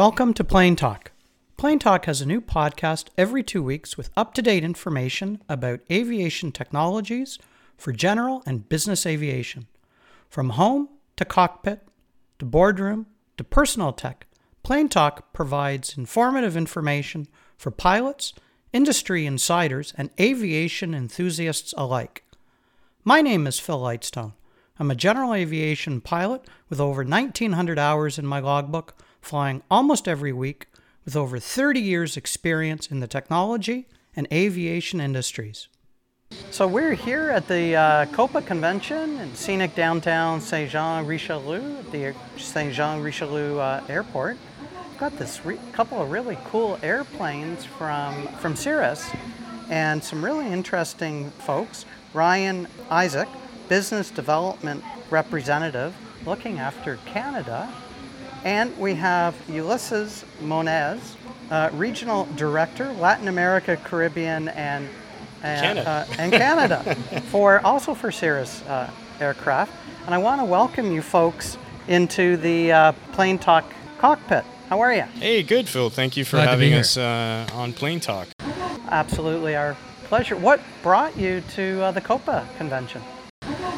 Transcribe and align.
Welcome 0.00 0.32
to 0.32 0.44
Plane 0.44 0.76
Talk. 0.76 1.12
Plane 1.58 1.78
Talk 1.78 2.06
has 2.06 2.22
a 2.22 2.26
new 2.26 2.40
podcast 2.40 3.08
every 3.18 3.42
two 3.42 3.62
weeks 3.62 3.98
with 3.98 4.08
up 4.16 4.32
to 4.32 4.40
date 4.40 4.64
information 4.64 5.42
about 5.46 5.80
aviation 5.92 6.52
technologies 6.52 7.38
for 7.76 7.92
general 7.92 8.42
and 8.46 8.66
business 8.66 9.04
aviation. 9.04 9.66
From 10.30 10.56
home 10.56 10.88
to 11.16 11.26
cockpit 11.26 11.86
to 12.38 12.46
boardroom 12.46 13.08
to 13.36 13.44
personal 13.44 13.92
tech, 13.92 14.26
Plane 14.62 14.88
Talk 14.88 15.34
provides 15.34 15.98
informative 15.98 16.56
information 16.56 17.28
for 17.58 17.70
pilots, 17.70 18.32
industry 18.72 19.26
insiders, 19.26 19.92
and 19.98 20.08
aviation 20.18 20.94
enthusiasts 20.94 21.74
alike. 21.76 22.24
My 23.04 23.20
name 23.20 23.46
is 23.46 23.60
Phil 23.60 23.78
Lightstone. 23.78 24.32
I'm 24.78 24.90
a 24.90 24.94
general 24.94 25.34
aviation 25.34 26.00
pilot 26.00 26.48
with 26.70 26.80
over 26.80 27.02
1,900 27.02 27.78
hours 27.78 28.18
in 28.18 28.26
my 28.26 28.40
logbook, 28.40 28.94
flying 29.20 29.62
almost 29.70 30.08
every 30.08 30.32
week 30.32 30.66
with 31.04 31.16
over 31.16 31.38
30 31.38 31.80
years' 31.80 32.16
experience 32.16 32.90
in 32.90 33.00
the 33.00 33.06
technology 33.06 33.86
and 34.14 34.26
aviation 34.32 35.00
industries. 35.00 35.68
So 36.50 36.66
we're 36.66 36.94
here 36.94 37.30
at 37.30 37.48
the 37.48 37.74
uh, 37.74 38.06
COPA 38.06 38.42
convention 38.42 39.18
in 39.18 39.34
scenic 39.34 39.74
downtown 39.74 40.40
Saint 40.40 40.70
Jean 40.70 41.04
Richelieu 41.04 41.78
at 41.78 41.90
the 41.90 42.14
Saint 42.36 42.72
Jean 42.72 43.02
Richelieu 43.02 43.58
uh, 43.58 43.82
airport. 43.88 44.36
We've 44.88 44.98
got 44.98 45.18
this 45.18 45.44
re- 45.44 45.58
couple 45.72 46.00
of 46.00 46.10
really 46.10 46.38
cool 46.44 46.78
airplanes 46.82 47.64
from 47.64 48.28
from 48.38 48.54
Cirrus, 48.54 49.10
and 49.70 50.02
some 50.02 50.24
really 50.24 50.46
interesting 50.46 51.30
folks. 51.30 51.84
Ryan 52.14 52.68
Isaac, 52.90 53.28
business 53.68 54.10
development 54.10 54.84
representative, 55.10 55.96
looking 56.26 56.60
after 56.60 56.96
Canada, 57.06 57.72
and 58.44 58.76
we 58.78 58.94
have 58.94 59.34
Ulysses 59.48 60.24
Monez, 60.42 61.16
uh, 61.50 61.70
regional 61.72 62.26
director, 62.36 62.92
Latin 62.94 63.28
America, 63.28 63.76
Caribbean, 63.76 64.48
and 64.48 64.88
and 65.42 65.60
Canada. 65.60 65.90
Uh, 65.90 66.14
and 66.18 66.32
Canada 66.32 66.94
for 67.30 67.60
also 67.64 67.94
for 67.94 68.12
Cirrus 68.12 68.62
uh, 68.62 68.90
aircraft. 69.20 69.72
And 70.04 70.14
I 70.14 70.18
want 70.18 70.40
to 70.40 70.44
welcome 70.44 70.92
you 70.92 71.02
folks 71.02 71.56
into 71.88 72.36
the 72.36 72.72
uh, 72.72 72.92
Plane 73.12 73.38
Talk 73.38 73.64
cockpit. 73.98 74.44
How 74.68 74.80
are 74.80 74.94
you? 74.94 75.02
Hey, 75.02 75.42
good, 75.42 75.68
Phil. 75.68 75.90
Thank 75.90 76.16
you 76.16 76.24
for 76.24 76.36
Glad 76.36 76.50
having 76.50 76.74
us 76.74 76.96
uh, 76.96 77.48
on 77.54 77.72
Plane 77.72 78.00
Talk. 78.00 78.28
Absolutely 78.88 79.56
our 79.56 79.76
pleasure. 80.04 80.36
What 80.36 80.60
brought 80.82 81.16
you 81.16 81.42
to 81.54 81.82
uh, 81.82 81.90
the 81.92 82.00
COPA 82.00 82.46
convention? 82.58 83.02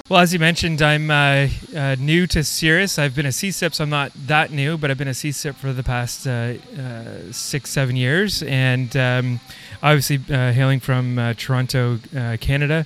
Well, 0.09 0.21
as 0.21 0.33
you 0.33 0.41
mentioned, 0.41 0.83
I'm 0.83 1.11
uh, 1.11 1.49
uh, 1.75 1.97
new 1.99 2.27
to 2.27 2.43
Cirrus. 2.43 2.99
I've 2.99 3.15
been 3.15 3.25
a 3.25 3.31
CSIP, 3.31 3.73
so 3.73 3.85
I'm 3.85 3.91
not 3.91 4.13
that 4.27 4.51
new, 4.51 4.77
but 4.77 4.91
I've 4.91 4.99
been 4.99 5.09
a 5.09 5.13
CSIP 5.13 5.55
for 5.55 5.73
the 5.73 5.85
past 5.85 6.27
uh, 6.27 6.55
uh, 6.77 7.33
six, 7.33 7.71
seven 7.71 7.95
years. 7.95 8.43
And 8.43 8.95
um, 8.97 9.41
obviously, 9.81 10.17
uh, 10.29 10.53
hailing 10.53 10.81
from 10.81 11.19
uh, 11.19 11.35
Toronto, 11.35 11.99
Canada, 12.41 12.85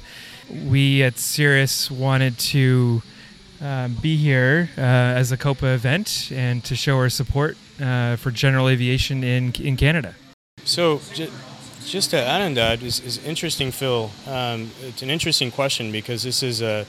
we 0.66 1.02
at 1.02 1.18
Cirrus 1.18 1.90
wanted 1.90 2.38
to 2.38 3.02
be 4.02 4.16
here 4.16 4.68
as 4.76 5.32
a 5.32 5.38
COPA 5.38 5.68
event 5.68 6.30
and 6.32 6.62
to 6.64 6.76
show 6.76 6.98
our 6.98 7.08
support 7.08 7.56
for 7.78 8.30
general 8.30 8.68
aviation 8.68 9.24
in, 9.24 9.52
in 9.54 9.78
Canada. 9.78 10.14
So, 10.64 11.00
j- 11.14 11.30
just 11.86 12.10
to 12.10 12.20
add 12.20 12.42
on 12.42 12.54
that 12.54 12.82
is, 12.82 13.00
is 13.00 13.24
interesting, 13.24 13.70
Phil. 13.70 14.10
Um, 14.26 14.70
it's 14.82 15.02
an 15.02 15.10
interesting 15.10 15.50
question 15.50 15.92
because 15.92 16.22
this 16.22 16.42
is 16.42 16.60
a 16.60 16.84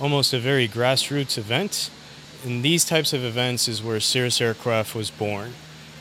almost 0.00 0.32
a 0.32 0.38
very 0.38 0.66
grassroots 0.66 1.36
event. 1.36 1.90
And 2.44 2.62
these 2.64 2.84
types 2.84 3.12
of 3.12 3.22
events 3.22 3.68
is 3.68 3.82
where 3.82 4.00
Cirrus 4.00 4.40
Aircraft 4.40 4.94
was 4.94 5.10
born. 5.10 5.52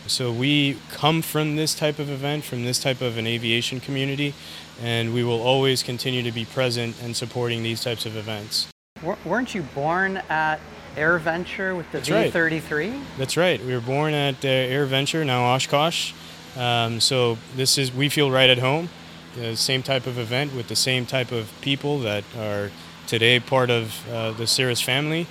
So 0.08 0.32
we 0.32 0.78
come 0.90 1.22
from 1.22 1.56
this 1.56 1.76
type 1.76 2.00
of 2.00 2.10
event, 2.10 2.44
from 2.44 2.64
this 2.64 2.80
type 2.80 3.02
of 3.02 3.18
an 3.18 3.28
aviation 3.28 3.80
community, 3.80 4.34
and 4.82 5.14
we 5.14 5.24
will 5.24 5.42
always 5.42 5.84
continue 5.84 6.24
to 6.24 6.32
be 6.32 6.46
present 6.46 6.96
and 7.04 7.16
supporting 7.16 7.62
these 7.62 7.84
types 7.84 8.06
of 8.06 8.16
events. 8.16 8.70
W- 9.02 9.18
weren't 9.24 9.54
you 9.54 9.62
born 9.62 10.18
at 10.30 10.60
Air 10.98 11.20
Venture 11.20 11.76
with 11.76 11.92
the 11.92 12.00
That's. 12.00 12.34
V33? 12.34 13.04
That's 13.18 13.38
right. 13.38 13.64
We 13.64 13.74
were 13.74 13.82
born 13.82 14.14
at 14.14 14.44
uh, 14.44 14.48
Air 14.48 14.86
Venture, 14.86 15.24
now 15.24 15.54
Oshkosh. 15.54 16.14
Um, 16.58 17.00
so 17.00 17.38
this 17.56 17.78
is 17.78 17.94
we 17.94 18.10
feel 18.10 18.32
right 18.32 18.50
at 18.50 18.58
home. 18.58 18.90
The 19.36 19.56
same 19.56 19.84
type 19.84 20.08
of 20.08 20.18
event 20.18 20.56
with 20.56 20.70
the 20.70 20.76
same 20.76 21.06
type 21.06 21.32
of 21.32 21.52
people 21.62 22.00
that 22.00 22.24
are 22.36 22.72
today 23.10 23.40
part 23.40 23.72
of 23.72 24.08
uh, 24.12 24.32
the 24.34 24.46
Cirrus 24.46 24.82
family. 24.82 25.26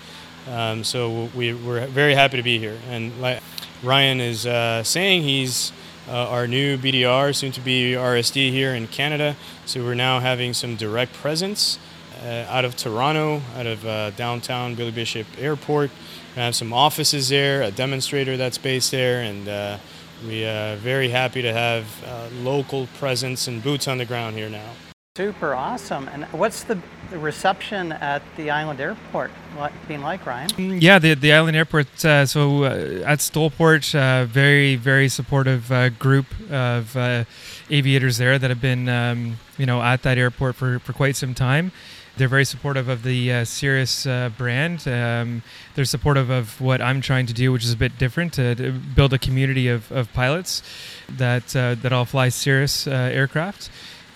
Um, 0.51 0.83
so 0.83 1.31
we, 1.35 1.55
we're 1.55 1.87
very 1.87 2.15
happy 2.15 2.37
to 2.37 2.43
be 2.43 2.59
here. 2.59 2.77
And 2.91 3.19
like 3.21 3.41
Ryan 3.85 4.21
is 4.21 4.47
uh, 4.47 4.83
saying, 4.83 5.23
he's 5.23 5.73
uh, 6.09 6.29
our 6.29 6.49
new 6.49 6.77
BDR, 6.77 7.35
soon 7.35 7.53
to 7.53 7.61
be 7.61 7.93
RSD 7.93 8.51
here 8.51 8.75
in 8.75 8.89
Canada. 8.89 9.37
So 9.65 9.85
we're 9.85 9.95
now 9.95 10.19
having 10.19 10.55
some 10.55 10.75
direct 10.75 11.13
presence 11.13 11.79
uh, 12.25 12.47
out 12.49 12.65
of 12.65 12.75
Toronto, 12.77 13.43
out 13.55 13.67
of 13.67 13.87
uh, 13.87 14.11
downtown 14.11 14.75
Billy 14.75 14.91
Bishop 14.91 15.29
Airport. 15.39 15.91
We 16.35 16.43
have 16.43 16.57
some 16.57 16.73
offices 16.73 17.29
there, 17.29 17.63
a 17.63 17.71
demonstrator 17.71 18.37
that's 18.37 18.59
based 18.59 18.91
there, 18.91 19.21
and 19.23 19.49
uh, 19.49 19.79
we 20.27 20.45
are 20.45 20.75
very 20.77 21.11
happy 21.11 21.43
to 21.43 21.53
have 21.53 21.87
local 22.43 22.89
presence 22.99 23.47
and 23.47 23.63
boots 23.63 23.87
on 23.87 23.99
the 23.99 24.05
ground 24.05 24.35
here 24.35 24.51
now. 24.51 24.88
Super 25.19 25.53
awesome. 25.53 26.07
And 26.07 26.27
what's 26.27 26.63
the, 26.63 26.79
reception 27.11 27.91
at 27.91 28.23
the 28.37 28.51
island 28.51 28.81
airport 28.81 29.33
li- 29.59 29.71
been 29.89 30.01
like, 30.01 30.25
Ryan? 30.25 30.79
Yeah, 30.81 31.01
the 31.01 31.15
the 31.15 31.33
island 31.33 31.57
airport. 31.57 32.05
Uh, 32.05 32.25
so 32.25 32.65
uh, 32.65 33.03
at 33.05 33.19
Stolport, 33.19 33.95
uh, 33.95 34.27
very 34.27 34.77
very 34.77 35.09
supportive 35.09 35.73
uh, 35.73 35.89
group 35.89 36.27
of 36.51 36.97
uh, 36.97 37.25
aviators 37.69 38.19
there 38.19 38.39
that 38.39 38.49
have 38.49 38.61
been 38.61 38.89
um, 38.89 39.39
you 39.57 39.67
know 39.67 39.83
at 39.83 40.03
that 40.03 40.19
airport 40.19 40.55
for, 40.55 40.79
for 40.79 40.93
quite 40.93 41.17
some 41.17 41.35
time. 41.35 41.73
They're 42.17 42.29
very 42.29 42.45
supportive 42.45 42.89
of 42.89 43.03
the 43.03 43.33
uh, 43.33 43.45
Cirrus 43.45 44.07
uh, 44.07 44.31
brand. 44.37 44.87
Um, 44.87 45.43
they're 45.75 45.85
supportive 45.85 46.31
of 46.31 46.61
what 46.61 46.81
I'm 46.81 47.01
trying 47.01 47.27
to 47.27 47.33
do, 47.33 47.51
which 47.51 47.65
is 47.65 47.73
a 47.73 47.77
bit 47.77 47.99
different 47.99 48.35
to, 48.35 48.73
build 48.95 49.13
a 49.13 49.19
community 49.19 49.67
of, 49.67 49.91
of 49.91 50.13
pilots 50.13 50.63
that 51.09 51.49
that 51.49 51.93
all 51.93 52.05
fly 52.05 52.29
Cirrus 52.29 52.87
aircraft. 52.87 53.71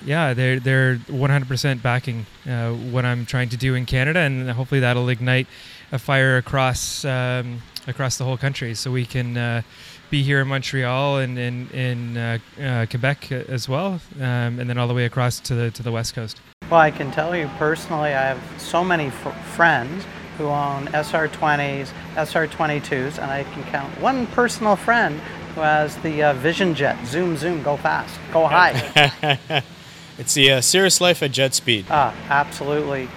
Yeah, 0.04 0.34
they're 0.34 0.58
they're 0.58 0.96
100% 0.96 1.82
backing 1.82 2.26
uh, 2.48 2.72
what 2.72 3.04
I'm 3.04 3.24
trying 3.26 3.48
to 3.50 3.56
do 3.56 3.74
in 3.74 3.86
Canada, 3.86 4.20
and 4.20 4.50
hopefully 4.50 4.80
that'll 4.80 5.08
ignite 5.08 5.46
a 5.92 5.98
fire 5.98 6.36
across 6.36 7.04
um, 7.04 7.62
across 7.86 8.16
the 8.18 8.24
whole 8.24 8.36
country, 8.36 8.74
so 8.74 8.90
we 8.90 9.06
can 9.06 9.36
uh, 9.36 9.62
be 10.10 10.22
here 10.22 10.40
in 10.40 10.48
Montreal 10.48 11.18
and 11.18 11.38
in 11.38 11.68
in 11.70 12.16
uh, 12.16 12.38
uh, 12.60 12.86
Quebec 12.86 13.32
as 13.32 13.68
well, 13.68 14.00
um, 14.18 14.58
and 14.58 14.68
then 14.68 14.78
all 14.78 14.88
the 14.88 14.94
way 14.94 15.04
across 15.04 15.38
to 15.40 15.54
the 15.54 15.70
to 15.70 15.82
the 15.82 15.92
west 15.92 16.14
coast. 16.14 16.40
Well, 16.70 16.80
I 16.80 16.90
can 16.90 17.10
tell 17.10 17.36
you 17.36 17.50
personally, 17.58 18.14
I 18.14 18.34
have 18.34 18.60
so 18.60 18.82
many 18.82 19.06
f- 19.06 19.46
friends 19.54 20.04
who 20.38 20.46
own 20.46 20.86
SR20s, 20.88 21.92
SR22s, 22.14 23.18
and 23.18 23.30
I 23.30 23.44
can 23.44 23.62
count 23.64 24.00
one 24.00 24.26
personal 24.28 24.76
friend 24.76 25.20
who 25.54 25.60
has 25.60 25.96
the 25.98 26.22
uh, 26.22 26.32
Vision 26.34 26.74
Jet. 26.74 26.96
Zoom, 27.06 27.36
zoom, 27.36 27.62
go 27.62 27.76
fast, 27.76 28.18
go 28.32 28.46
high. 28.46 29.62
It's 30.18 30.34
the 30.34 30.52
uh, 30.52 30.60
Cirrus 30.60 31.00
Life 31.00 31.22
at 31.22 31.32
jet 31.32 31.54
speed. 31.54 31.86
ah, 31.90 32.14
absolutely 32.28 33.08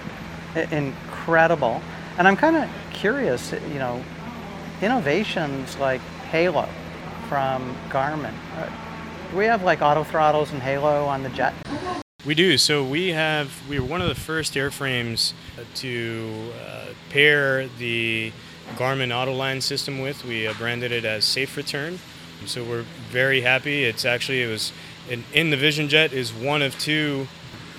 incredible. 0.72 1.82
And 2.18 2.28
I'm 2.28 2.38
kind 2.38 2.56
of 2.56 2.70
curious, 2.94 3.52
you 3.52 3.80
know, 3.80 4.02
innovations 4.82 5.78
like 5.78 6.02
Halo 6.32 6.70
from 7.28 7.76
Garmin. 7.90 8.34
Uh, 8.58 8.70
do 9.32 9.38
we 9.38 9.46
have 9.46 9.64
like 9.64 9.82
auto 9.82 10.04
throttles 10.04 10.52
and 10.52 10.62
Halo 10.62 11.06
on 11.06 11.24
the 11.24 11.30
jet? 11.30 11.54
We 12.26 12.34
do. 12.36 12.58
So 12.58 12.84
we 12.84 13.10
have 13.10 13.52
we 13.70 13.80
were 13.80 13.86
one 13.86 14.02
of 14.02 14.08
the 14.08 14.16
first 14.16 14.54
airframes 14.54 15.34
to 15.76 16.52
uh, 16.66 16.86
pair 17.10 17.68
the 17.68 18.32
Garmin 18.76 19.10
Autoland 19.10 19.62
system 19.62 20.00
with. 20.00 20.24
We 20.24 20.48
uh, 20.48 20.54
branded 20.54 20.92
it 20.92 21.06
as 21.06 21.26
Safe 21.26 21.56
Return. 21.58 22.00
So 22.48 22.64
we're 22.64 22.86
very 23.10 23.42
happy. 23.42 23.84
It's 23.84 24.06
actually 24.06 24.44
it 24.44 24.48
was 24.48 24.72
in, 25.10 25.24
in 25.34 25.50
the 25.50 25.58
Vision 25.58 25.88
Jet 25.90 26.14
is 26.14 26.34
one 26.34 26.62
of 26.62 26.78
two 26.80 27.28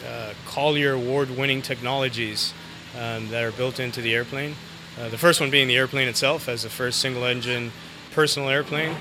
uh, 0.06 0.32
Collier 0.46 0.92
Award-winning 0.92 1.62
technologies 1.62 2.54
um, 2.98 3.28
that 3.28 3.42
are 3.44 3.52
built 3.52 3.80
into 3.80 4.00
the 4.00 4.14
airplane. 4.14 4.54
Uh, 4.98 5.08
the 5.08 5.18
first 5.18 5.40
one 5.40 5.50
being 5.50 5.68
the 5.68 5.76
airplane 5.76 6.08
itself 6.08 6.48
as 6.48 6.62
the 6.62 6.70
first 6.70 7.00
single-engine 7.00 7.72
personal 8.12 8.48
airplane 8.48 8.96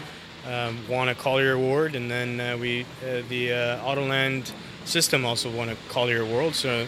um, 0.48 0.78
won 0.90 1.10
a 1.10 1.16
Collier 1.16 1.54
Award, 1.54 1.96
and 1.96 2.12
then 2.12 2.40
uh, 2.40 2.58
we 2.58 2.84
uh, 3.02 3.22
the 3.30 3.54
uh, 3.54 3.86
Autoland 3.86 4.52
system 4.86 5.26
also 5.26 5.50
won 5.50 5.70
a 5.70 5.76
Collier 5.90 6.22
Award. 6.22 6.56
So 6.56 6.88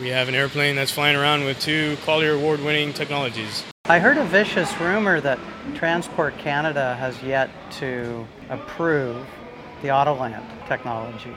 we 0.00 0.08
have 0.08 0.28
an 0.28 0.34
airplane 0.34 0.76
that's 0.76 0.92
flying 0.92 1.16
around 1.16 1.44
with 1.44 1.60
two 1.60 1.96
Collier 2.04 2.34
Award-winning 2.34 2.92
technologies. 2.92 3.64
I 3.86 3.98
heard 3.98 4.16
a 4.16 4.24
vicious 4.24 4.80
rumor 4.80 5.20
that 5.20 5.38
Transport 5.74 6.38
Canada 6.38 6.96
has 6.96 7.22
yet 7.22 7.50
to 7.72 8.26
approve 8.48 9.26
the 9.82 9.88
Autoland 9.88 10.42
technology. 10.66 11.36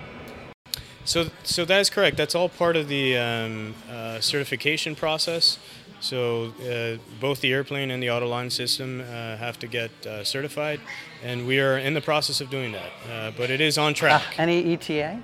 So, 1.03 1.25
so 1.43 1.65
that 1.65 1.81
is 1.81 1.89
correct. 1.89 2.15
That's 2.15 2.35
all 2.35 2.47
part 2.47 2.77
of 2.77 2.87
the 2.87 3.17
um, 3.17 3.75
uh, 3.91 4.21
certification 4.21 4.95
process. 4.95 5.59
So 5.99 6.53
uh, 6.61 7.03
both 7.19 7.41
the 7.41 7.51
airplane 7.51 7.91
and 7.91 8.01
the 8.01 8.07
Autoland 8.07 8.53
system 8.53 9.01
uh, 9.01 9.35
have 9.35 9.59
to 9.59 9.67
get 9.67 9.91
uh, 10.05 10.23
certified, 10.23 10.79
and 11.25 11.47
we 11.47 11.59
are 11.59 11.77
in 11.77 11.95
the 11.95 12.01
process 12.01 12.39
of 12.39 12.49
doing 12.49 12.71
that. 12.71 12.91
Uh, 13.11 13.31
but 13.35 13.49
it 13.49 13.59
is 13.59 13.77
on 13.77 13.93
track. 13.93 14.23
any 14.39 14.73
ETA? 14.73 15.21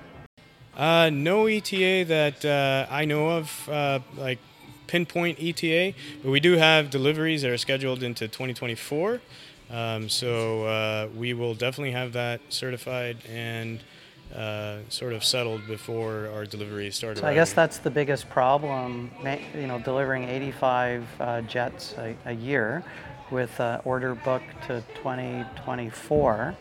Uh, 0.76 1.10
no 1.10 1.48
ETA 1.48 2.04
that 2.04 2.44
uh, 2.44 2.86
I 2.94 3.06
know 3.06 3.30
of, 3.30 3.70
uh, 3.70 4.00
like 4.18 4.40
pinpoint 4.88 5.40
ETA, 5.42 5.94
but 6.24 6.30
we 6.32 6.40
do 6.40 6.58
have 6.58 6.90
deliveries 6.90 7.42
that 7.42 7.52
are 7.52 7.58
scheduled 7.58 8.04
into 8.04 8.28
2024. 8.28 9.22
Um, 9.72 10.10
so 10.10 10.66
uh, 10.66 11.08
we 11.18 11.34
will 11.34 11.56
definitely 11.56 11.92
have 11.92 12.14
that 12.14 12.42
certified 12.50 13.18
and 13.28 13.80
uh, 14.36 14.80
sort 14.90 15.14
of 15.14 15.24
settled 15.24 15.66
before 15.68 16.30
our 16.34 16.46
delivery 16.46 16.90
starts. 16.92 17.20
So 17.20 17.28
I 17.28 17.34
guess 17.34 17.54
that's 17.54 17.78
the 17.78 17.90
biggest 17.92 18.30
problem, 18.30 19.12
you 19.56 19.68
know, 19.68 19.80
delivering 19.80 20.24
85 20.24 21.08
uh, 21.20 21.42
jets 21.42 21.96
a, 21.98 22.16
a 22.26 22.34
year 22.34 22.84
with 23.32 23.60
uh, 23.60 23.82
order 23.86 24.16
book 24.16 24.42
to 24.68 24.84
2024. 24.96 26.56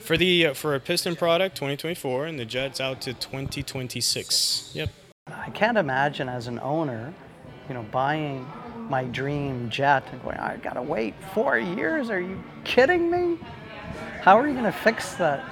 For 0.00 0.16
the 0.16 0.46
uh, 0.46 0.54
for 0.54 0.74
a 0.74 0.80
piston 0.80 1.16
product, 1.16 1.56
2024, 1.56 2.26
and 2.26 2.38
the 2.38 2.44
jet's 2.44 2.80
out 2.80 3.00
to 3.02 3.14
2026. 3.14 4.72
Yep. 4.74 4.90
I 5.26 5.50
can't 5.50 5.78
imagine 5.78 6.28
as 6.28 6.46
an 6.46 6.58
owner, 6.60 7.14
you 7.68 7.74
know, 7.74 7.82
buying 7.90 8.46
my 8.88 9.04
dream 9.04 9.70
jet 9.70 10.04
and 10.12 10.22
going, 10.22 10.36
I 10.36 10.56
gotta 10.56 10.82
wait 10.82 11.14
four 11.32 11.58
years. 11.58 12.10
Are 12.10 12.20
you 12.20 12.42
kidding 12.64 13.10
me? 13.10 13.38
How 14.24 14.38
are 14.38 14.46
you 14.46 14.54
going 14.54 14.64
to 14.64 14.72
fix 14.72 15.16
that, 15.16 15.44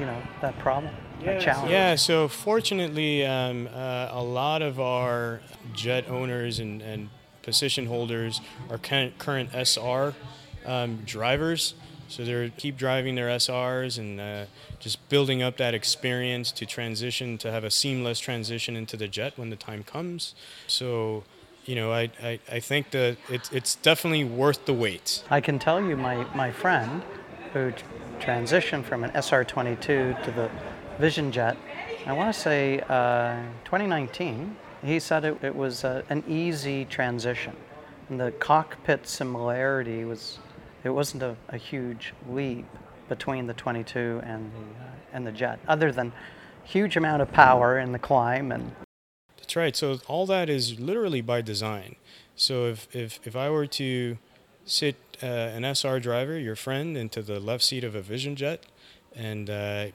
you 0.00 0.06
know, 0.06 0.16
that 0.40 0.58
problem, 0.60 0.94
that 1.24 1.42
challenge? 1.42 1.70
Yeah, 1.70 1.94
so 1.94 2.26
fortunately, 2.26 3.26
um, 3.26 3.68
uh, 3.70 4.08
a 4.10 4.22
lot 4.22 4.62
of 4.62 4.80
our 4.80 5.40
jet 5.74 6.08
owners 6.08 6.58
and, 6.58 6.80
and 6.80 7.10
position 7.42 7.84
holders 7.84 8.40
are 8.70 8.78
current, 8.78 9.18
current 9.18 9.50
SR 9.52 10.14
um, 10.64 11.02
drivers. 11.04 11.74
So 12.08 12.24
they 12.24 12.50
keep 12.56 12.78
driving 12.78 13.14
their 13.14 13.28
SRs 13.28 13.98
and 13.98 14.18
uh, 14.18 14.44
just 14.80 15.06
building 15.10 15.42
up 15.42 15.58
that 15.58 15.74
experience 15.74 16.50
to 16.52 16.64
transition 16.64 17.36
to 17.36 17.52
have 17.52 17.62
a 17.62 17.70
seamless 17.70 18.18
transition 18.18 18.74
into 18.74 18.96
the 18.96 19.06
jet 19.06 19.34
when 19.36 19.50
the 19.50 19.56
time 19.56 19.82
comes. 19.82 20.34
So, 20.66 21.24
you 21.68 21.74
know, 21.74 21.92
I, 21.92 22.10
I, 22.22 22.40
I 22.50 22.60
think 22.60 22.90
that 22.92 23.18
it's, 23.28 23.52
it's 23.52 23.74
definitely 23.74 24.24
worth 24.24 24.64
the 24.64 24.72
wait. 24.72 25.22
I 25.28 25.42
can 25.42 25.58
tell 25.58 25.84
you, 25.84 25.98
my, 25.98 26.24
my 26.34 26.50
friend 26.50 27.02
who 27.52 27.72
transitioned 28.20 28.84
from 28.84 29.04
an 29.04 29.10
SR 29.14 29.44
22 29.44 30.16
to 30.24 30.30
the 30.30 30.50
Vision 30.98 31.30
Jet, 31.30 31.58
I 32.06 32.14
want 32.14 32.34
to 32.34 32.40
say 32.40 32.80
uh, 32.88 33.42
2019, 33.66 34.56
he 34.82 34.98
said 34.98 35.26
it, 35.26 35.36
it 35.42 35.54
was 35.54 35.84
uh, 35.84 36.02
an 36.08 36.24
easy 36.26 36.86
transition. 36.86 37.54
And 38.08 38.18
the 38.18 38.30
cockpit 38.32 39.06
similarity 39.06 40.06
was, 40.06 40.38
it 40.84 40.90
wasn't 40.90 41.22
a, 41.22 41.36
a 41.50 41.58
huge 41.58 42.14
leap 42.30 42.64
between 43.10 43.46
the 43.46 43.54
22 43.54 44.22
and 44.24 44.50
the, 44.52 44.58
uh, 44.58 44.88
and 45.12 45.26
the 45.26 45.32
jet, 45.32 45.58
other 45.68 45.92
than 45.92 46.12
huge 46.64 46.96
amount 46.96 47.20
of 47.20 47.30
power 47.30 47.78
in 47.78 47.92
the 47.92 47.98
climb 47.98 48.52
and 48.52 48.72
That's 49.48 49.56
right. 49.56 49.74
So 49.74 49.98
all 50.08 50.26
that 50.26 50.50
is 50.50 50.78
literally 50.78 51.22
by 51.22 51.40
design. 51.40 51.96
So 52.36 52.66
if, 52.66 52.94
if, 52.94 53.18
if 53.26 53.34
I 53.34 53.48
were 53.48 53.66
to 53.66 54.18
sit 54.66 54.96
uh, 55.22 55.26
an 55.26 55.64
SR 55.64 56.00
driver, 56.00 56.38
your 56.38 56.54
friend, 56.54 56.98
into 56.98 57.22
the 57.22 57.40
left 57.40 57.64
seat 57.64 57.82
of 57.82 57.94
a 57.94 58.02
Vision 58.02 58.36
Jet 58.36 58.66
and 59.16 59.48
uh, 59.48 59.86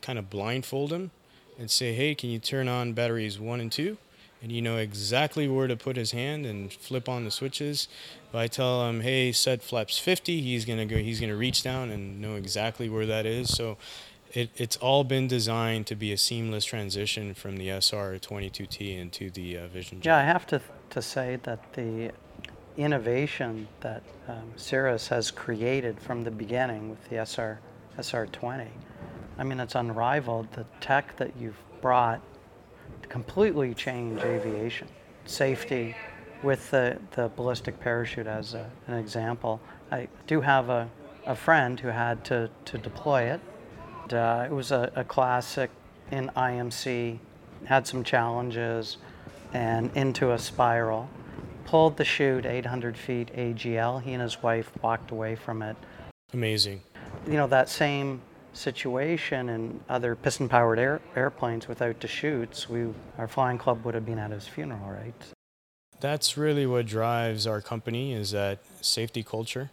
kind 0.00 0.16
of 0.16 0.30
blindfold 0.30 0.92
him 0.92 1.10
and 1.58 1.72
say, 1.72 1.92
hey, 1.92 2.14
can 2.14 2.30
you 2.30 2.38
turn 2.38 2.68
on 2.68 2.92
batteries 2.92 3.36
one 3.36 3.58
and 3.58 3.72
two? 3.72 3.98
And 4.44 4.52
you 4.52 4.62
know 4.62 4.76
exactly 4.76 5.48
where 5.48 5.66
to 5.66 5.74
put 5.74 5.96
his 5.96 6.12
hand 6.12 6.46
and 6.46 6.72
flip 6.72 7.08
on 7.08 7.24
the 7.24 7.32
switches. 7.32 7.88
If 8.28 8.36
I 8.36 8.46
tell 8.46 8.88
him, 8.88 9.00
hey, 9.00 9.32
set 9.32 9.60
flaps 9.60 9.98
50, 9.98 10.40
he's 10.40 10.64
gonna 10.64 10.86
go. 10.86 10.98
He's 10.98 11.18
gonna 11.18 11.34
reach 11.34 11.64
down 11.64 11.90
and 11.90 12.22
know 12.22 12.36
exactly 12.36 12.88
where 12.88 13.06
that 13.06 13.26
is. 13.26 13.52
So, 13.52 13.76
it, 14.32 14.50
it's 14.56 14.76
all 14.76 15.04
been 15.04 15.26
designed 15.28 15.86
to 15.88 15.94
be 15.94 16.12
a 16.12 16.16
seamless 16.16 16.64
transition 16.64 17.34
from 17.34 17.56
the 17.56 17.68
SR 17.68 18.18
22T 18.18 18.98
into 18.98 19.30
the 19.30 19.58
uh, 19.58 19.68
Vision. 19.68 20.00
Yeah, 20.02 20.18
I 20.18 20.22
have 20.22 20.46
to, 20.48 20.60
to 20.90 21.02
say 21.02 21.38
that 21.42 21.72
the 21.72 22.12
innovation 22.76 23.66
that 23.80 24.02
um, 24.28 24.52
Cirrus 24.56 25.08
has 25.08 25.30
created 25.30 26.00
from 26.00 26.22
the 26.22 26.30
beginning 26.30 26.90
with 26.90 27.08
the 27.08 27.16
SR, 27.16 27.58
SR20, 27.98 28.68
I 29.38 29.44
mean, 29.44 29.58
it's 29.58 29.74
unrivaled. 29.74 30.52
The 30.52 30.66
tech 30.80 31.16
that 31.16 31.32
you've 31.38 31.60
brought 31.80 32.20
completely 33.08 33.74
change 33.74 34.20
aviation, 34.20 34.88
safety, 35.24 35.96
with 36.42 36.70
the, 36.70 36.98
the 37.12 37.28
ballistic 37.36 37.78
parachute 37.80 38.26
as 38.26 38.54
a, 38.54 38.70
an 38.86 38.94
example. 38.94 39.60
I 39.90 40.08
do 40.26 40.40
have 40.40 40.70
a, 40.70 40.88
a 41.26 41.34
friend 41.34 41.78
who 41.78 41.88
had 41.88 42.24
to, 42.26 42.48
to 42.66 42.78
deploy 42.78 43.22
it. 43.22 43.40
And, 44.10 44.18
uh, 44.18 44.44
it 44.44 44.52
was 44.52 44.72
a, 44.72 44.90
a 44.96 45.04
classic 45.04 45.70
in 46.10 46.30
IMC, 46.36 47.18
had 47.64 47.86
some 47.86 48.02
challenges, 48.02 48.96
and 49.52 49.90
into 49.94 50.32
a 50.32 50.38
spiral. 50.38 51.08
Pulled 51.64 51.96
the 51.96 52.04
chute 52.04 52.44
800 52.44 52.96
feet 52.96 53.32
AGL. 53.36 54.02
He 54.02 54.12
and 54.12 54.22
his 54.22 54.42
wife 54.42 54.72
walked 54.82 55.12
away 55.12 55.36
from 55.36 55.62
it. 55.62 55.76
Amazing. 56.32 56.80
You 57.26 57.34
know, 57.34 57.46
that 57.46 57.68
same 57.68 58.20
situation 58.52 59.48
in 59.48 59.80
other 59.88 60.16
piston 60.16 60.48
powered 60.48 60.80
air, 60.80 61.00
airplanes 61.14 61.68
without 61.68 62.00
the 62.00 62.08
chutes, 62.08 62.68
we, 62.68 62.88
our 63.16 63.28
flying 63.28 63.58
club 63.58 63.84
would 63.84 63.94
have 63.94 64.04
been 64.04 64.18
at 64.18 64.32
his 64.32 64.48
funeral, 64.48 64.90
right? 64.90 65.14
That's 66.00 66.36
really 66.36 66.66
what 66.66 66.86
drives 66.86 67.46
our 67.46 67.60
company 67.60 68.12
is 68.12 68.32
that 68.32 68.58
safety 68.80 69.22
culture. 69.22 69.70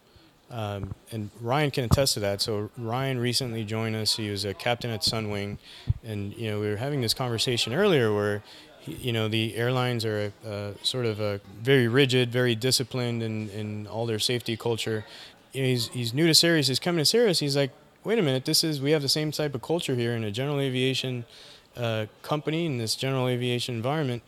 Um, 0.50 0.94
and 1.12 1.30
Ryan 1.42 1.72
can 1.72 1.84
attest 1.84 2.14
to 2.14 2.20
that. 2.22 2.42
So 2.42 2.70
Ryan 2.78 3.20
recently 3.20 3.66
joined 3.66 3.96
us. 3.96 4.16
He 4.16 4.30
was 4.30 4.46
a 4.46 4.54
captain 4.54 4.90
at 4.92 5.02
Sunwing, 5.02 5.58
and 6.04 6.34
you 6.36 6.50
know 6.50 6.60
we 6.60 6.70
were 6.70 6.78
having 6.78 7.02
this 7.02 7.14
conversation 7.14 7.74
earlier 7.74 8.14
where, 8.14 8.44
he, 8.80 8.94
you 8.94 9.14
know, 9.14 9.28
the 9.28 9.56
airlines 9.56 10.06
are 10.06 10.32
uh, 10.46 10.72
sort 10.84 11.06
of 11.06 11.20
a 11.20 11.42
very 11.62 11.88
rigid, 11.88 12.32
very 12.32 12.56
disciplined 12.56 13.22
in, 13.24 13.50
in 13.50 13.88
all 13.88 14.06
their 14.06 14.20
safety 14.20 14.56
culture. 14.56 15.06
You 15.52 15.64
know, 15.64 15.68
he's 15.68 15.88
he's 15.90 16.14
new 16.14 16.28
to 16.28 16.34
Cirrus. 16.34 16.68
He's 16.68 16.80
coming 16.80 17.00
to 17.00 17.06
Cirrus. 17.06 17.40
He's 17.40 17.58
like, 17.58 17.72
wait 18.06 18.18
a 18.18 18.22
minute, 18.22 18.46
this 18.46 18.64
is 18.64 18.80
we 18.80 18.92
have 18.92 19.02
the 19.02 19.10
same 19.10 19.32
type 19.32 19.54
of 19.54 19.62
culture 19.62 19.96
here 19.96 20.14
in 20.14 20.24
a 20.24 20.32
general 20.32 20.62
aviation 20.62 21.26
uh, 21.76 22.06
company 22.22 22.66
in 22.66 22.78
this 22.78 22.96
general 22.96 23.28
aviation 23.28 23.76
environment 23.76 24.24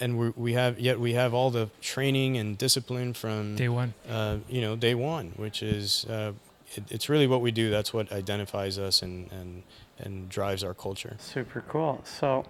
and 0.00 0.18
we 0.18 0.30
we 0.30 0.52
have 0.54 0.78
yet 0.78 1.00
we 1.00 1.14
have 1.14 1.34
all 1.34 1.50
the 1.50 1.70
training 1.80 2.36
and 2.36 2.58
discipline 2.58 3.14
from 3.14 3.56
Day 3.56 3.68
one. 3.68 3.94
Uh, 4.08 4.38
you 4.48 4.60
know, 4.60 4.76
day 4.76 4.94
one, 4.94 5.32
which 5.36 5.62
is 5.62 6.04
uh, 6.06 6.32
it, 6.74 6.84
it's 6.90 7.08
really 7.08 7.26
what 7.26 7.40
we 7.40 7.50
do. 7.50 7.70
That's 7.70 7.92
what 7.92 8.12
identifies 8.12 8.78
us 8.78 9.02
and 9.02 9.30
and 9.32 9.62
and 9.98 10.28
drives 10.28 10.62
our 10.62 10.74
culture. 10.74 11.16
Super 11.18 11.62
cool. 11.68 12.02
So 12.04 12.44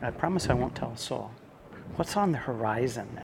I 0.00 0.10
promise 0.10 0.48
I 0.48 0.54
won't 0.54 0.74
tell 0.74 0.92
a 0.92 0.98
soul. 0.98 1.30
What's 1.96 2.16
on 2.16 2.32
the 2.32 2.38
horizon? 2.38 3.20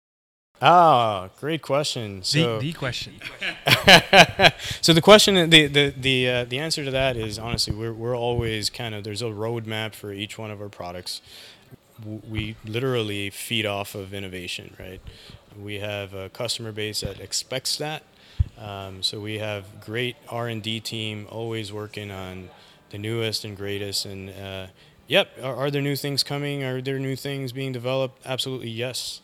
Ah, 0.61 1.29
great 1.39 1.63
question. 1.63 2.23
So 2.25 2.59
the, 2.59 2.67
the 2.67 2.73
question. 2.73 3.21
so 4.81 4.93
the 4.93 5.01
question, 5.01 5.51
the 5.51 5.67
the 5.69 5.95
the 5.97 6.29
uh, 6.29 6.45
the 6.45 6.59
answer 6.59 6.85
to 6.85 6.91
that 6.91 7.17
is 7.17 7.39
honestly, 7.39 7.75
we're 7.75 7.93
we're 7.93 8.17
always 8.17 8.69
kind 8.69 8.95
of 8.95 9.05
there's 9.05 9.23
a 9.23 9.27
roadmap 9.27 9.95
for 9.95 10.13
each 10.13 10.37
one 10.37 10.51
of 10.51 10.61
our 10.61 10.69
products. 10.69 11.23
We 12.05 12.57
literally 12.65 13.31
feed 13.31 13.67
off 13.67 13.95
of 13.95 14.15
innovation, 14.15 14.75
right? 14.79 15.01
We 15.61 15.81
have 15.81 16.15
a 16.15 16.29
customer 16.29 16.73
base 16.73 17.01
that 17.01 17.21
expects 17.21 17.77
that. 17.79 18.03
Um, 18.59 19.03
so 19.03 19.21
we 19.21 19.39
have 19.39 19.81
great 19.81 20.17
R 20.29 20.49
and 20.49 20.63
D 20.63 20.81
team 20.81 21.27
always 21.31 21.73
working 21.73 22.11
on 22.11 22.51
the 22.91 22.99
newest 22.99 23.45
and 23.45 23.57
greatest. 23.57 24.07
And 24.07 24.31
uh, 24.31 24.67
yep, 25.09 25.31
are, 25.43 25.55
are 25.57 25.71
there 25.71 25.83
new 25.83 25.97
things 25.97 26.23
coming? 26.23 26.63
Are 26.63 26.81
there 26.81 26.99
new 26.99 27.17
things 27.17 27.53
being 27.53 27.73
developed? 27.73 28.25
Absolutely, 28.27 28.71
yes. 28.71 29.21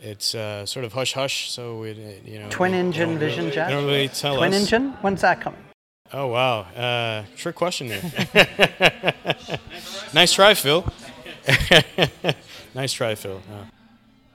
It's 0.00 0.34
uh, 0.34 0.66
sort 0.66 0.84
of 0.84 0.92
hush 0.92 1.14
hush, 1.14 1.50
so 1.50 1.82
it, 1.84 1.98
it, 1.98 2.24
you 2.26 2.38
know. 2.38 2.48
Twin 2.50 2.74
engine 2.74 3.10
don't 3.10 3.18
Vision 3.18 3.44
really- 3.44 3.54
jet? 3.54 3.68
Don't 3.70 3.84
really 3.86 4.08
tell 4.08 4.36
Twin 4.36 4.52
us. 4.52 4.60
engine? 4.60 4.92
When's 5.00 5.20
that 5.22 5.40
coming? 5.40 5.60
Oh 6.12 6.28
wow, 6.28 6.60
uh, 6.60 7.24
trick 7.36 7.56
question 7.56 7.88
there. 7.88 8.00
nice 10.14 10.32
try, 10.32 10.54
Phil. 10.54 10.84
nice 12.74 12.92
try, 12.92 13.14
Phil. 13.14 13.42
Uh, 13.50 13.64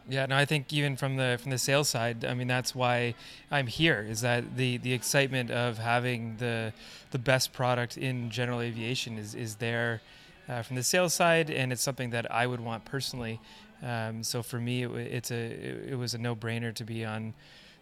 Yeah, 0.10 0.26
no, 0.26 0.36
I 0.36 0.46
think 0.46 0.74
even 0.74 0.98
from 0.98 1.16
the 1.18 1.38
from 1.42 1.52
the 1.52 1.58
sales 1.58 1.90
side, 1.90 2.26
I 2.26 2.34
mean 2.34 2.48
that's 2.48 2.76
why 2.76 3.16
I'm 3.52 3.68
here. 3.68 4.06
Is 4.10 4.22
that 4.22 4.58
the 4.58 4.78
the 4.78 4.94
excitement 4.94 5.52
of 5.52 5.78
having 5.78 6.38
the 6.38 6.74
the 7.12 7.20
best 7.20 7.54
product 7.54 7.98
in 7.98 8.30
general 8.32 8.62
aviation 8.62 9.18
is 9.18 9.36
is 9.36 9.56
there 9.58 10.02
uh, 10.50 10.64
from 10.64 10.76
the 10.76 10.84
sales 10.84 11.14
side, 11.14 11.50
and 11.50 11.72
it's 11.72 11.82
something 11.84 12.10
that 12.12 12.32
I 12.32 12.48
would 12.48 12.60
want 12.62 12.86
personally. 12.86 13.40
Um, 13.84 14.24
so 14.24 14.44
for 14.44 14.60
me, 14.60 14.84
it, 14.84 14.92
it's 14.92 15.32
a 15.32 15.36
it, 15.36 15.90
it 15.92 15.96
was 15.96 16.14
a 16.14 16.18
no 16.18 16.36
brainer 16.36 16.74
to 16.76 16.84
be 16.84 17.06
on 17.06 17.34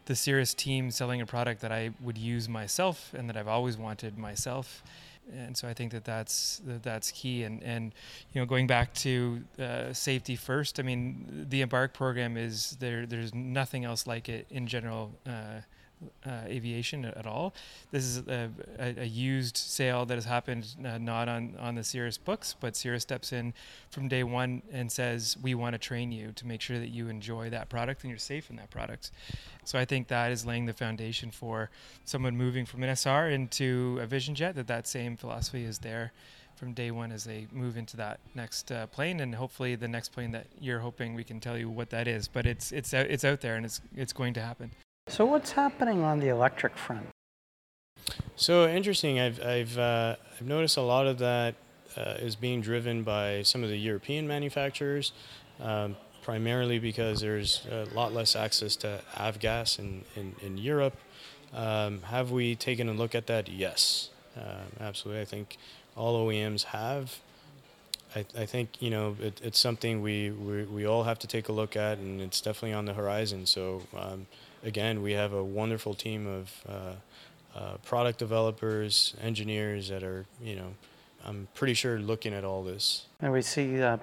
the 0.05 0.15
Cirrus 0.15 0.53
team 0.53 0.91
selling 0.91 1.21
a 1.21 1.25
product 1.25 1.61
that 1.61 1.71
I 1.71 1.91
would 2.01 2.17
use 2.17 2.49
myself 2.49 3.13
and 3.13 3.29
that 3.29 3.37
I've 3.37 3.47
always 3.47 3.77
wanted 3.77 4.17
myself. 4.17 4.83
And 5.31 5.55
so 5.55 5.67
I 5.67 5.73
think 5.73 5.91
that 5.91 6.03
that's 6.03 6.61
that 6.65 6.83
that's 6.83 7.11
key. 7.11 7.43
And 7.43 7.63
and 7.63 7.93
you 8.33 8.41
know, 8.41 8.45
going 8.45 8.67
back 8.67 8.93
to 8.95 9.43
uh, 9.59 9.93
safety 9.93 10.35
first. 10.35 10.79
I 10.79 10.83
mean, 10.83 11.45
the 11.49 11.61
Embark 11.61 11.93
program 11.93 12.37
is 12.37 12.77
there. 12.79 13.05
There's 13.05 13.33
nothing 13.33 13.85
else 13.85 14.07
like 14.07 14.29
it 14.29 14.47
in 14.49 14.67
general. 14.67 15.11
Uh, 15.25 15.61
uh, 16.25 16.41
aviation 16.45 17.05
at 17.05 17.25
all. 17.25 17.53
This 17.91 18.03
is 18.03 18.17
a, 18.27 18.49
a, 18.79 19.01
a, 19.01 19.05
used 19.05 19.57
sale 19.57 20.05
that 20.05 20.15
has 20.15 20.25
happened 20.25 20.75
uh, 20.85 20.97
not 20.97 21.27
on, 21.27 21.55
on 21.59 21.75
the 21.75 21.83
Cirrus 21.83 22.17
books, 22.17 22.55
but 22.59 22.75
Cirrus 22.75 23.03
steps 23.03 23.33
in 23.33 23.53
from 23.89 24.07
day 24.07 24.23
one 24.23 24.61
and 24.71 24.91
says, 24.91 25.37
We 25.41 25.55
want 25.55 25.73
to 25.73 25.77
train 25.77 26.11
you 26.11 26.31
to 26.33 26.47
make 26.47 26.61
sure 26.61 26.79
that 26.79 26.89
you 26.89 27.09
enjoy 27.09 27.49
that 27.49 27.69
product 27.69 28.03
and 28.03 28.09
you're 28.09 28.19
safe 28.19 28.49
in 28.49 28.55
that 28.57 28.69
product. 28.69 29.11
So 29.65 29.77
I 29.77 29.85
think 29.85 30.07
that 30.07 30.31
is 30.31 30.45
laying 30.45 30.65
the 30.65 30.73
foundation 30.73 31.31
for 31.31 31.69
someone 32.05 32.35
moving 32.37 32.65
from 32.65 32.83
an 32.83 32.95
SR 32.95 33.29
into 33.29 33.99
a 34.01 34.05
Vision 34.05 34.35
Jet, 34.35 34.55
that 34.55 34.67
that 34.67 34.87
same 34.87 35.17
philosophy 35.17 35.63
is 35.63 35.79
there 35.79 36.11
from 36.55 36.73
day 36.73 36.91
one 36.91 37.11
as 37.11 37.23
they 37.23 37.47
move 37.51 37.77
into 37.77 37.95
that 37.95 38.19
next 38.35 38.71
uh, 38.71 38.85
plane, 38.87 39.21
and 39.21 39.35
hopefully 39.35 39.75
the 39.75 39.87
next 39.87 40.09
plane 40.09 40.31
that 40.31 40.47
you're 40.59 40.79
hoping 40.79 41.13
we 41.13 41.23
can 41.23 41.39
tell 41.39 41.57
you 41.57 41.69
what 41.69 41.89
that 41.89 42.07
is. 42.07 42.27
But 42.27 42.45
it's 42.45 42.71
it's 42.73 42.93
out, 42.93 43.05
it's 43.05 43.23
out 43.23 43.41
there 43.41 43.55
and 43.55 43.65
it's 43.65 43.79
it's 43.95 44.11
going 44.11 44.33
to 44.33 44.41
happen. 44.41 44.71
So 45.09 45.25
what's 45.25 45.51
happening 45.51 46.03
on 46.03 46.19
the 46.19 46.27
electric 46.27 46.77
front? 46.77 47.07
So 48.35 48.67
interesting. 48.67 49.19
I've 49.19 49.43
I've 49.43 49.77
uh, 49.77 50.15
I've 50.39 50.47
noticed 50.47 50.77
a 50.77 50.81
lot 50.81 51.07
of 51.07 51.17
that 51.17 51.55
uh, 51.97 52.15
is 52.19 52.35
being 52.35 52.61
driven 52.61 53.01
by 53.01 53.41
some 53.41 53.63
of 53.63 53.69
the 53.69 53.77
European 53.77 54.27
manufacturers, 54.27 55.11
um, 55.59 55.97
primarily 56.21 56.77
because 56.77 57.21
there's 57.21 57.65
a 57.71 57.85
lot 57.95 58.13
less 58.13 58.35
access 58.35 58.75
to 58.77 59.01
avgas 59.15 59.79
in 59.79 60.05
in, 60.15 60.35
in 60.43 60.57
Europe. 60.59 60.95
Um, 61.55 62.03
have 62.03 62.29
we 62.29 62.55
taken 62.55 62.87
a 62.87 62.93
look 62.93 63.15
at 63.15 63.25
that? 63.27 63.49
Yes, 63.49 64.11
uh, 64.37 64.61
absolutely. 64.79 65.23
I 65.23 65.25
think 65.25 65.57
all 65.97 66.27
OEMs 66.27 66.65
have. 66.65 67.19
I, 68.15 68.25
I 68.37 68.45
think 68.45 68.81
you 68.81 68.89
know 68.89 69.15
it, 69.21 69.39
it's 69.43 69.59
something 69.59 70.01
we, 70.01 70.31
we 70.31 70.63
we 70.63 70.85
all 70.85 71.03
have 71.03 71.19
to 71.19 71.27
take 71.27 71.49
a 71.49 71.51
look 71.51 71.75
at, 71.75 71.97
and 71.97 72.21
it's 72.21 72.41
definitely 72.41 72.73
on 72.73 72.85
the 72.85 72.93
horizon. 72.93 73.45
So. 73.45 73.83
Um, 73.97 74.27
again, 74.63 75.01
we 75.01 75.13
have 75.13 75.33
a 75.33 75.43
wonderful 75.43 75.93
team 75.93 76.27
of 76.27 76.51
uh, 76.67 76.93
uh, 77.57 77.77
product 77.85 78.19
developers, 78.19 79.15
engineers 79.21 79.89
that 79.89 80.03
are, 80.03 80.25
you 80.41 80.55
know, 80.55 80.73
I'm 81.25 81.47
pretty 81.53 81.73
sure 81.73 81.99
looking 81.99 82.33
at 82.33 82.45
all 82.45 82.63
this. 82.63 83.05
And 83.21 83.33
we 83.33 83.41
see 83.41 83.81
uh, 83.81 83.97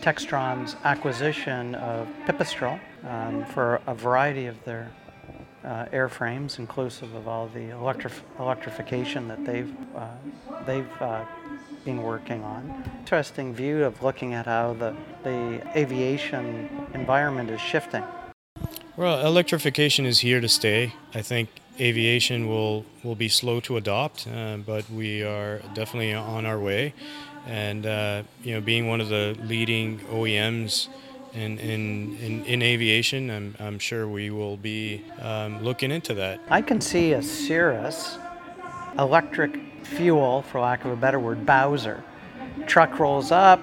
Textron's 0.00 0.76
acquisition 0.84 1.74
of 1.74 2.08
Pipistrel 2.26 2.80
um, 3.06 3.44
for 3.46 3.82
a 3.86 3.94
variety 3.94 4.46
of 4.46 4.62
their 4.64 4.90
uh, 5.62 5.86
airframes, 5.86 6.58
inclusive 6.58 7.14
of 7.14 7.28
all 7.28 7.48
the 7.48 7.70
electrif- 7.70 8.22
electrification 8.38 9.28
that 9.28 9.44
they've 9.44 9.74
uh, 9.94 10.08
they've 10.66 11.02
uh, 11.02 11.24
been 11.84 12.02
working 12.02 12.42
on. 12.42 12.84
Interesting 13.00 13.54
view 13.54 13.84
of 13.84 14.02
looking 14.02 14.34
at 14.34 14.46
how 14.46 14.74
the 14.74 14.94
the 15.22 15.62
aviation 15.76 16.68
environment 16.94 17.50
is 17.50 17.60
shifting. 17.60 18.04
Well, 18.96 19.26
electrification 19.26 20.06
is 20.06 20.20
here 20.20 20.40
to 20.40 20.48
stay. 20.48 20.92
I 21.14 21.22
think 21.22 21.48
aviation 21.80 22.46
will, 22.46 22.84
will 23.02 23.16
be 23.16 23.28
slow 23.28 23.58
to 23.60 23.76
adopt, 23.76 24.28
uh, 24.28 24.58
but 24.58 24.88
we 24.88 25.24
are 25.24 25.58
definitely 25.74 26.14
on 26.14 26.46
our 26.46 26.60
way. 26.60 26.94
And 27.46 27.86
uh, 27.86 28.22
you 28.42 28.54
know, 28.54 28.60
being 28.60 28.86
one 28.86 29.00
of 29.00 29.08
the 29.08 29.36
leading 29.42 29.98
OEMs 30.00 30.88
in, 31.32 31.58
in, 31.58 32.16
in, 32.18 32.44
in 32.44 32.62
aviation, 32.62 33.30
I'm, 33.30 33.56
I'm 33.58 33.78
sure 33.78 34.06
we 34.06 34.30
will 34.30 34.56
be 34.56 35.04
um, 35.20 35.62
looking 35.62 35.90
into 35.90 36.14
that. 36.14 36.40
I 36.48 36.62
can 36.62 36.80
see 36.80 37.12
a 37.12 37.22
Cirrus 37.22 38.18
electric 38.98 39.58
fuel, 39.84 40.42
for 40.42 40.60
lack 40.60 40.84
of 40.84 40.90
a 40.90 40.96
better 40.96 41.18
word, 41.18 41.44
Bowser. 41.46 42.02
Truck 42.66 42.98
rolls 42.98 43.30
up, 43.32 43.62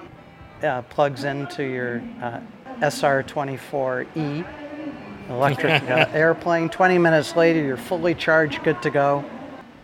uh, 0.62 0.82
plugs 0.82 1.24
into 1.24 1.64
your 1.64 2.02
uh, 2.20 2.40
SR24E 2.80 4.46
electric 5.28 5.82
uh, 5.84 6.06
airplane. 6.12 6.68
20 6.68 6.98
minutes 6.98 7.36
later, 7.36 7.62
you're 7.62 7.76
fully 7.76 8.14
charged, 8.14 8.62
good 8.62 8.80
to 8.82 8.90
go. 8.90 9.24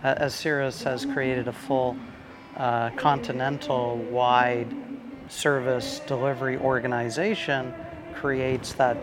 Uh, 0.05 0.14
as 0.19 0.35
Cirrus 0.35 0.83
has 0.83 1.05
created 1.05 1.49
a 1.49 1.52
full 1.52 1.97
uh, 2.57 2.90
continental 2.90 3.97
wide 4.11 4.75
service 5.28 6.00
delivery 6.07 6.57
organization, 6.57 7.73
creates 8.14 8.73
that 8.75 8.97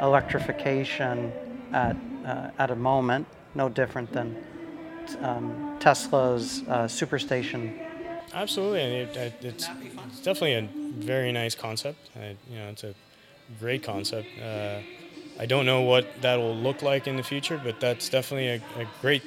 electrification 0.00 1.32
at, 1.72 1.96
uh, 2.24 2.50
at 2.58 2.70
a 2.70 2.76
moment, 2.76 3.26
no 3.54 3.68
different 3.68 4.12
than 4.12 4.36
um, 5.20 5.76
Tesla's 5.80 6.62
uh, 6.68 6.84
superstation. 6.84 7.78
Absolutely, 8.34 8.80
and 8.80 8.92
it, 8.92 9.44
it's, 9.44 9.68
it's, 9.82 10.20
definitely 10.20 10.54
a 10.54 10.68
very 11.04 11.32
nice 11.32 11.54
concept. 11.54 12.10
you 12.50 12.58
know, 12.58 12.68
it's 12.68 12.84
a 12.84 12.94
great 13.60 13.82
concept. 13.82 14.28
Uh, 14.42 14.78
I 15.38 15.46
don't 15.46 15.66
know 15.66 15.82
what 15.82 16.06
that 16.22 16.36
will 16.36 16.56
look 16.56 16.82
like 16.82 17.06
in 17.06 17.16
the 17.16 17.22
future, 17.22 17.60
but 17.62 17.80
that's 17.80 18.08
definitely 18.08 18.48
a, 18.48 18.82
a 18.82 18.86
great 19.00 19.22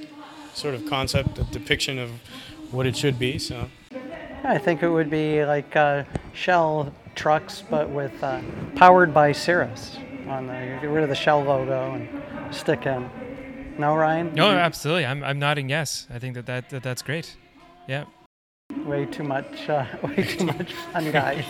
sort 0.53 0.73
of 0.73 0.85
concept, 0.87 1.37
a 1.37 1.43
depiction 1.45 1.99
of 1.99 2.11
what 2.71 2.85
it 2.85 2.95
should 2.95 3.19
be. 3.19 3.37
So, 3.37 3.69
I 4.43 4.57
think 4.57 4.83
it 4.83 4.89
would 4.89 5.09
be 5.09 5.43
like 5.45 5.75
uh, 5.75 6.03
Shell 6.33 6.93
trucks, 7.15 7.63
but 7.69 7.89
with 7.89 8.23
uh, 8.23 8.41
powered 8.75 9.13
by 9.13 9.31
Cirrus 9.31 9.97
on 10.27 10.47
the 10.47 10.77
get 10.81 10.89
rid 10.89 11.03
of 11.03 11.09
the 11.09 11.15
Shell 11.15 11.43
logo 11.43 11.93
and 11.93 12.55
stick 12.55 12.85
in. 12.85 13.09
No, 13.77 13.95
Ryan. 13.95 14.33
No, 14.33 14.49
absolutely. 14.49 15.05
I'm 15.05 15.23
I'm 15.23 15.39
nodding 15.39 15.69
yes. 15.69 16.07
I 16.13 16.19
think 16.19 16.35
that, 16.35 16.45
that, 16.45 16.69
that 16.69 16.83
that's 16.83 17.01
great. 17.01 17.35
Yeah. 17.87 18.05
Way 18.85 19.05
too 19.05 19.23
much. 19.23 19.69
Uh, 19.69 19.85
way 20.03 20.23
too 20.23 20.45
much 20.45 20.73
fun, 20.73 21.11
guys. 21.11 21.45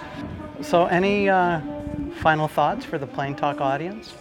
so, 0.60 0.86
any 0.86 1.28
uh, 1.28 1.60
final 2.20 2.48
thoughts 2.48 2.84
for 2.84 2.98
the 2.98 3.06
Plane 3.06 3.34
Talk 3.34 3.60
audience? 3.60 4.14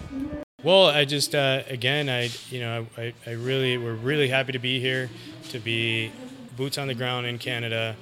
Well, 0.63 0.87
I 0.87 1.05
just 1.05 1.33
uh, 1.33 1.63
again, 1.67 2.09
I 2.09 2.29
you 2.49 2.59
know, 2.59 2.87
I, 2.97 3.13
I 3.25 3.31
really 3.31 3.77
we're 3.77 3.95
really 3.95 4.27
happy 4.27 4.51
to 4.51 4.59
be 4.59 4.79
here, 4.79 5.09
to 5.49 5.59
be 5.59 6.11
boots 6.55 6.77
on 6.77 6.87
the 6.87 6.93
ground 6.93 7.25
in 7.25 7.39
Canada, 7.39 7.95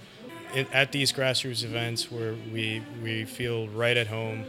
at 0.74 0.92
these 0.92 1.14
grassroots 1.14 1.64
events 1.64 2.12
where 2.12 2.36
we 2.52 2.84
we 3.02 3.26
feel 3.26 3.68
right 3.70 3.96
at 3.96 4.08
home. 4.08 4.46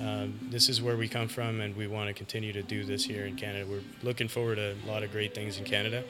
Um, 0.00 0.38
this 0.50 0.68
is 0.68 0.82
where 0.82 0.96
we 0.96 1.08
come 1.08 1.28
from, 1.28 1.60
and 1.60 1.76
we 1.76 1.86
want 1.86 2.08
to 2.08 2.14
continue 2.14 2.52
to 2.52 2.62
do 2.62 2.84
this 2.84 3.04
here 3.04 3.26
in 3.26 3.36
Canada. 3.36 3.66
We're 3.68 3.80
looking 4.02 4.28
forward 4.28 4.56
to 4.56 4.74
a 4.84 4.86
lot 4.90 5.02
of 5.02 5.12
great 5.12 5.34
things 5.34 5.56
in 5.58 5.64
Canada, 5.64 6.02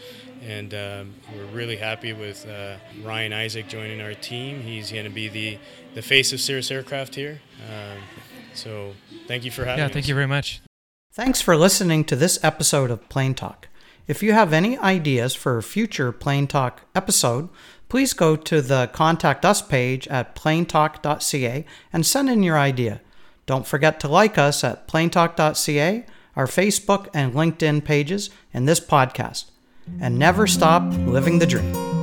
and 0.43 0.73
um, 0.75 1.15
we're 1.35 1.45
really 1.53 1.77
happy 1.77 2.13
with 2.15 2.47
uh, 2.49 2.77
Ryan 3.03 3.33
Isaac 3.35 3.69
joining 3.69 4.01
our 4.01 4.15
team. 4.15 4.63
He's 4.63 4.91
going 4.91 5.05
to 5.05 5.11
be 5.11 5.29
the 5.29 5.59
the 5.95 6.03
face 6.03 6.33
of 6.33 6.41
Cirrus 6.41 6.71
Aircraft 6.71 7.15
here. 7.15 7.41
Um, 7.69 7.99
so 8.55 8.95
thank 9.29 9.45
you 9.45 9.51
for 9.51 9.65
having 9.65 9.79
Yeah, 9.81 9.89
thank 9.89 10.05
us. 10.05 10.09
you 10.09 10.15
very 10.15 10.27
much. 10.27 10.61
Thanks 11.13 11.41
for 11.41 11.57
listening 11.57 12.05
to 12.07 12.17
this 12.17 12.43
episode 12.43 12.91
of 12.91 13.09
Plane 13.09 13.35
Talk. 13.35 13.69
If 14.09 14.23
you 14.23 14.33
have 14.33 14.53
any 14.53 14.77
ideas 14.79 15.35
for 15.35 15.57
a 15.57 15.63
future 15.63 16.11
Plane 16.11 16.47
Talk 16.49 16.83
episode, 16.95 17.49
please 17.89 18.13
go 18.13 18.35
to 18.35 18.61
the 18.61 18.89
Contact 18.93 19.45
Us 19.45 19.63
page 19.63 20.09
at 20.09 20.35
planetalk.ca 20.35 21.65
and 21.93 22.05
send 22.05 22.29
in 22.29 22.43
your 22.43 22.59
idea. 22.59 23.01
Don't 23.47 23.67
forget 23.67 24.01
to 24.01 24.09
like 24.09 24.39
us 24.39 24.65
at 24.65 24.89
planetalk.ca, 24.89 26.07
our 26.37 26.47
Facebook 26.47 27.09
and 27.15 27.35
LinkedIn 27.35 27.85
pages, 27.85 28.31
and 28.53 28.67
this 28.69 28.81
podcast. 28.81 29.51
And 30.01 30.19
never 30.19 30.47
stop 30.47 30.83
living 31.07 31.39
the 31.39 31.47
dream. 31.47 31.94